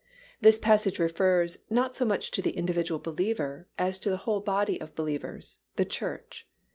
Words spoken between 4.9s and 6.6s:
believers, the Church.